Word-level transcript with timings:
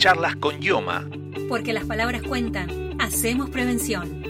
Charlas 0.00 0.34
con 0.36 0.60
Yoma. 0.60 1.04
Porque 1.46 1.74
las 1.74 1.84
palabras 1.84 2.22
cuentan. 2.22 2.70
Hacemos 2.98 3.50
prevención. 3.50 4.22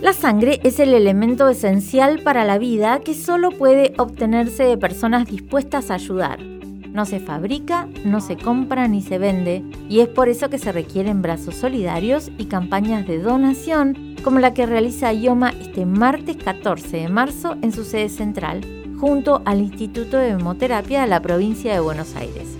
La 0.00 0.14
sangre 0.14 0.60
es 0.64 0.80
el 0.80 0.94
elemento 0.94 1.46
esencial 1.50 2.20
para 2.20 2.46
la 2.46 2.56
vida 2.56 3.00
que 3.00 3.12
solo 3.12 3.50
puede 3.50 3.92
obtenerse 3.98 4.62
de 4.62 4.78
personas 4.78 5.26
dispuestas 5.26 5.90
a 5.90 5.96
ayudar. 5.96 6.40
No 6.40 7.04
se 7.04 7.20
fabrica, 7.20 7.86
no 8.06 8.22
se 8.22 8.38
compra 8.38 8.88
ni 8.88 9.02
se 9.02 9.18
vende, 9.18 9.62
y 9.90 10.00
es 10.00 10.08
por 10.08 10.30
eso 10.30 10.48
que 10.48 10.58
se 10.58 10.72
requieren 10.72 11.20
brazos 11.20 11.56
solidarios 11.56 12.30
y 12.38 12.46
campañas 12.46 13.06
de 13.06 13.18
donación 13.18 14.16
como 14.24 14.38
la 14.38 14.54
que 14.54 14.64
realiza 14.64 15.12
IOMA 15.12 15.50
este 15.50 15.84
martes 15.84 16.38
14 16.38 16.96
de 16.96 17.08
marzo 17.10 17.58
en 17.60 17.72
su 17.72 17.84
sede 17.84 18.08
central, 18.08 18.62
junto 18.98 19.42
al 19.44 19.60
Instituto 19.60 20.16
de 20.16 20.30
Hemoterapia 20.30 21.02
de 21.02 21.08
la 21.08 21.20
provincia 21.20 21.74
de 21.74 21.80
Buenos 21.80 22.16
Aires. 22.16 22.56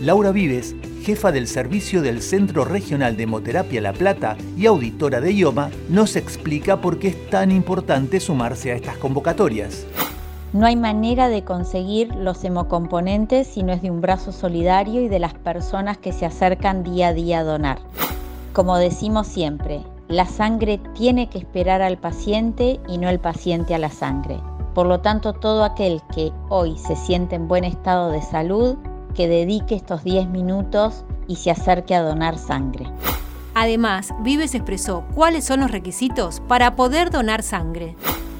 Laura 0.00 0.32
Vives 0.32 0.74
jefa 1.02 1.32
del 1.32 1.48
servicio 1.48 2.00
del 2.00 2.22
Centro 2.22 2.64
Regional 2.64 3.16
de 3.16 3.24
Hemoterapia 3.24 3.80
La 3.80 3.92
Plata 3.92 4.36
y 4.56 4.66
auditora 4.66 5.20
de 5.20 5.32
IOMA, 5.32 5.70
nos 5.88 6.14
explica 6.16 6.80
por 6.80 6.98
qué 6.98 7.08
es 7.08 7.30
tan 7.30 7.50
importante 7.50 8.20
sumarse 8.20 8.70
a 8.70 8.76
estas 8.76 8.96
convocatorias. 8.98 9.84
No 10.52 10.66
hay 10.66 10.76
manera 10.76 11.28
de 11.28 11.42
conseguir 11.42 12.14
los 12.14 12.44
hemocomponentes 12.44 13.48
si 13.48 13.62
no 13.62 13.72
es 13.72 13.82
de 13.82 13.90
un 13.90 14.00
brazo 14.00 14.32
solidario 14.32 15.00
y 15.00 15.08
de 15.08 15.18
las 15.18 15.34
personas 15.34 15.98
que 15.98 16.12
se 16.12 16.24
acercan 16.24 16.84
día 16.84 17.08
a 17.08 17.14
día 17.14 17.40
a 17.40 17.44
donar. 17.44 17.78
Como 18.52 18.76
decimos 18.76 19.26
siempre, 19.26 19.80
la 20.08 20.26
sangre 20.26 20.78
tiene 20.94 21.28
que 21.28 21.38
esperar 21.38 21.82
al 21.82 21.98
paciente 21.98 22.78
y 22.86 22.98
no 22.98 23.08
el 23.08 23.18
paciente 23.18 23.74
a 23.74 23.78
la 23.78 23.90
sangre. 23.90 24.38
Por 24.74 24.86
lo 24.86 25.00
tanto, 25.00 25.32
todo 25.32 25.64
aquel 25.64 26.00
que 26.14 26.32
hoy 26.48 26.76
se 26.78 26.96
siente 26.96 27.34
en 27.34 27.48
buen 27.48 27.64
estado 27.64 28.10
de 28.10 28.22
salud 28.22 28.76
que 29.14 29.28
dedique 29.28 29.74
estos 29.74 30.04
10 30.04 30.28
minutos 30.28 31.04
y 31.28 31.36
se 31.36 31.50
acerque 31.50 31.94
a 31.94 32.02
donar 32.02 32.38
sangre. 32.38 32.86
Además, 33.54 34.14
Vives 34.22 34.54
expresó 34.54 35.04
cuáles 35.14 35.44
son 35.44 35.60
los 35.60 35.70
requisitos 35.70 36.40
para 36.48 36.74
poder 36.74 37.10
donar 37.10 37.42
sangre. 37.42 37.96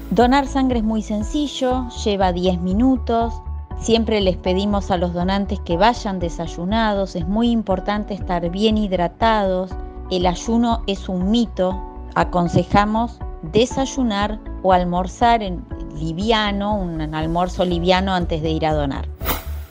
Donar 0.09 0.47
sangre 0.47 0.79
es 0.79 0.83
muy 0.83 1.01
sencillo, 1.01 1.87
lleva 2.03 2.33
10 2.33 2.61
minutos. 2.61 3.33
Siempre 3.79 4.21
les 4.21 4.37
pedimos 4.37 4.91
a 4.91 4.97
los 4.97 5.13
donantes 5.13 5.59
que 5.59 5.77
vayan 5.77 6.19
desayunados, 6.19 7.15
es 7.15 7.27
muy 7.27 7.51
importante 7.51 8.13
estar 8.13 8.49
bien 8.49 8.77
hidratados. 8.77 9.71
El 10.09 10.25
ayuno 10.25 10.83
es 10.87 11.09
un 11.09 11.31
mito, 11.31 11.79
aconsejamos 12.15 13.19
desayunar 13.51 14.39
o 14.61 14.71
almorzar 14.71 15.43
en 15.43 15.65
liviano, 15.95 16.75
un 16.75 17.01
almuerzo 17.13 17.65
liviano 17.65 18.13
antes 18.13 18.41
de 18.41 18.51
ir 18.51 18.65
a 18.65 18.73
donar. 18.73 19.12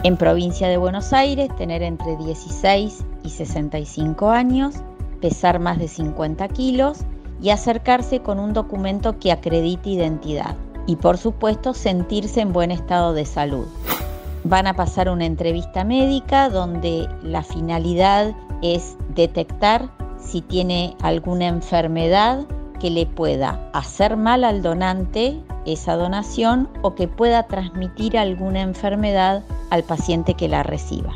En 0.05 0.17
provincia 0.17 0.69
de 0.69 0.79
Buenos 0.79 1.13
Aires, 1.13 1.49
tener 1.57 1.81
entre 1.81 2.17
16 2.17 3.05
y 3.23 3.29
65 3.29 4.31
años, 4.31 4.75
pesar 5.21 5.61
más 5.61 5.79
de 5.79 5.87
50 5.87 6.49
kilos 6.49 6.99
y 7.41 7.51
acercarse 7.51 8.21
con 8.21 8.41
un 8.41 8.53
documento 8.53 9.21
que 9.21 9.31
acredite 9.31 9.91
identidad. 9.91 10.57
Y 10.89 10.97
por 10.97 11.19
supuesto, 11.19 11.73
sentirse 11.73 12.41
en 12.41 12.53
buen 12.53 12.73
estado 12.73 13.15
de 13.15 13.25
salud. 13.25 13.67
Van 14.43 14.67
a 14.67 14.75
pasar 14.75 15.09
una 15.09 15.25
entrevista 15.25 15.85
médica 15.85 16.49
donde 16.49 17.09
la 17.23 17.45
finalidad 17.45 18.35
es 18.61 18.97
detectar 19.15 19.89
si 20.19 20.41
tiene 20.41 20.97
alguna 21.01 21.47
enfermedad 21.47 22.45
que 22.83 22.91
le 22.91 23.07
pueda 23.07 23.71
hacer 23.73 24.17
mal 24.17 24.43
al 24.43 24.61
donante 24.61 25.41
esa 25.67 25.95
donación 25.95 26.69
o 26.83 26.97
que 26.97 27.07
pueda 27.07 27.45
transmitir 27.45 28.19
alguna 28.19 28.61
enfermedad 28.61 29.45
al 29.71 29.85
paciente 29.85 30.35
que 30.35 30.49
la 30.49 30.65
reciba. 30.65 31.13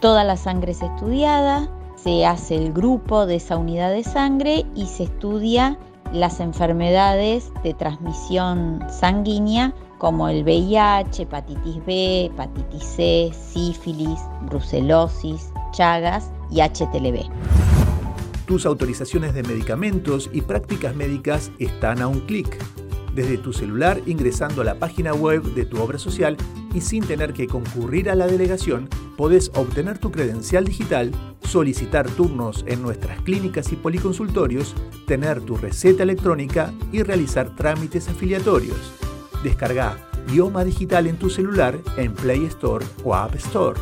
Toda 0.00 0.24
la 0.24 0.38
sangre 0.38 0.72
es 0.72 0.80
estudiada, 0.80 1.68
se 1.96 2.24
hace 2.24 2.56
el 2.56 2.72
grupo 2.72 3.26
de 3.26 3.36
esa 3.36 3.58
unidad 3.58 3.90
de 3.90 4.02
sangre 4.02 4.64
y 4.74 4.86
se 4.86 5.02
estudia 5.02 5.76
las 6.10 6.40
enfermedades 6.40 7.52
de 7.62 7.74
transmisión 7.74 8.82
sanguínea 8.88 9.74
como 9.98 10.30
el 10.30 10.42
VIH, 10.42 11.24
hepatitis 11.24 11.84
B, 11.84 12.24
hepatitis 12.26 12.84
C, 12.84 13.30
sífilis, 13.34 14.20
brucelosis, 14.48 15.52
chagas 15.72 16.30
y 16.50 16.62
HTLV. 16.62 17.47
Tus 18.48 18.64
autorizaciones 18.64 19.34
de 19.34 19.42
medicamentos 19.42 20.30
y 20.32 20.40
prácticas 20.40 20.96
médicas 20.96 21.52
están 21.58 22.00
a 22.00 22.08
un 22.08 22.20
clic 22.20 22.58
desde 23.14 23.36
tu 23.36 23.52
celular 23.52 24.00
ingresando 24.06 24.62
a 24.62 24.64
la 24.64 24.78
página 24.78 25.12
web 25.12 25.42
de 25.42 25.66
tu 25.66 25.78
obra 25.82 25.98
social 25.98 26.34
y 26.72 26.80
sin 26.80 27.04
tener 27.04 27.34
que 27.34 27.46
concurrir 27.46 28.08
a 28.08 28.14
la 28.14 28.26
delegación, 28.26 28.88
podés 29.18 29.50
obtener 29.54 29.98
tu 29.98 30.10
credencial 30.10 30.64
digital, 30.64 31.12
solicitar 31.42 32.08
turnos 32.08 32.64
en 32.66 32.80
nuestras 32.80 33.20
clínicas 33.20 33.70
y 33.72 33.76
policonsultorios, 33.76 34.74
tener 35.06 35.42
tu 35.42 35.56
receta 35.58 36.02
electrónica 36.04 36.72
y 36.90 37.02
realizar 37.02 37.54
trámites 37.54 38.08
afiliatorios. 38.08 38.94
Descarga 39.42 39.98
Idioma 40.28 40.64
Digital 40.64 41.06
en 41.06 41.18
tu 41.18 41.28
celular 41.28 41.78
en 41.98 42.14
Play 42.14 42.46
Store 42.46 42.86
o 43.04 43.14
App 43.14 43.34
Store. 43.34 43.78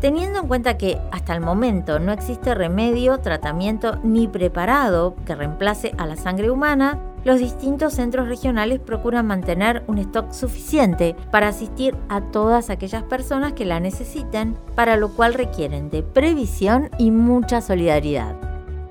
Teniendo 0.00 0.38
en 0.38 0.46
cuenta 0.46 0.78
que 0.78 1.00
hasta 1.10 1.34
el 1.34 1.40
momento 1.40 1.98
no 1.98 2.12
existe 2.12 2.54
remedio, 2.54 3.18
tratamiento 3.18 3.98
ni 4.04 4.28
preparado 4.28 5.16
que 5.26 5.34
reemplace 5.34 5.92
a 5.98 6.06
la 6.06 6.16
sangre 6.16 6.52
humana, 6.52 7.00
los 7.24 7.40
distintos 7.40 7.94
centros 7.94 8.28
regionales 8.28 8.78
procuran 8.78 9.26
mantener 9.26 9.82
un 9.88 9.98
stock 9.98 10.30
suficiente 10.30 11.16
para 11.32 11.48
asistir 11.48 11.96
a 12.08 12.20
todas 12.20 12.70
aquellas 12.70 13.02
personas 13.02 13.54
que 13.54 13.64
la 13.64 13.80
necesiten, 13.80 14.56
para 14.76 14.96
lo 14.96 15.08
cual 15.08 15.34
requieren 15.34 15.90
de 15.90 16.04
previsión 16.04 16.90
y 16.96 17.10
mucha 17.10 17.60
solidaridad. 17.60 18.36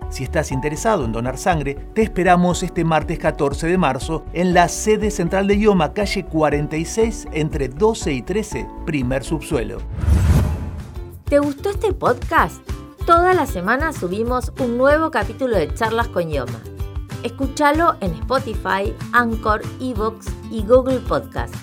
Si 0.09 0.25
estás 0.25 0.51
interesado 0.51 1.05
en 1.05 1.13
donar 1.13 1.37
sangre, 1.37 1.75
te 1.93 2.01
esperamos 2.01 2.63
este 2.63 2.83
martes 2.83 3.17
14 3.19 3.67
de 3.67 3.77
marzo 3.77 4.25
en 4.33 4.53
la 4.53 4.67
sede 4.67 5.09
central 5.09 5.47
de 5.47 5.55
IOMA, 5.55 5.93
calle 5.93 6.25
46, 6.25 7.27
entre 7.31 7.69
12 7.69 8.11
y 8.11 8.21
13, 8.21 8.67
primer 8.85 9.23
subsuelo. 9.23 9.79
¿Te 11.29 11.39
gustó 11.39 11.69
este 11.71 11.91
podcast? 11.91 12.61
Toda 13.05 13.33
la 13.33 13.45
semana 13.45 13.91
subimos 13.91 14.53
un 14.61 14.77
nuevo 14.77 15.11
capítulo 15.11 15.57
de 15.57 15.73
Charlas 15.73 16.07
con 16.07 16.31
Yoma. 16.31 16.61
Escúchalo 17.21 17.97
en 17.99 18.13
Spotify, 18.13 18.95
Anchor, 19.11 19.61
Evox 19.81 20.27
y 20.49 20.63
Google 20.63 20.99
Podcast. 20.99 21.53